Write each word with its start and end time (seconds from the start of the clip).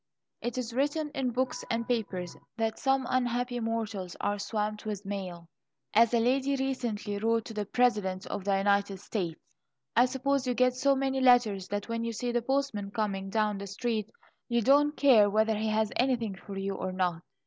It 0.41 0.57
is 0.57 0.73
written 0.73 1.11
in 1.13 1.29
books 1.29 1.63
and 1.69 1.87
papers 1.87 2.35
that 2.57 2.79
some 2.79 3.05
unhappy 3.07 3.59
mortals 3.59 4.15
are 4.19 4.39
swamped 4.39 4.83
with 4.83 5.05
mail. 5.05 5.47
As 5.93 6.11
a 6.11 6.19
lady 6.19 6.55
recently 6.55 7.19
wrote 7.19 7.45
to 7.45 7.53
the 7.53 7.67
President 7.67 8.25
of 8.25 8.43
the 8.43 8.57
United 8.57 8.99
States: 8.99 9.39
"I 9.95 10.05
suppose 10.07 10.47
you 10.47 10.55
get 10.55 10.73
so 10.73 10.95
many 10.95 11.21
letters 11.21 11.67
that 11.67 11.87
when 11.87 12.03
you 12.03 12.13
see 12.13 12.31
the 12.31 12.41
postman 12.41 12.89
coming 12.89 13.29
down 13.29 13.59
the 13.59 13.67
street, 13.67 14.09
you 14.49 14.63
don't 14.63 14.97
care 14.97 15.29
whether 15.29 15.55
he 15.55 15.69
has 15.69 15.91
anything 15.95 16.33
for 16.33 16.57
you 16.57 16.73
or 16.73 16.91
not." 16.91 17.21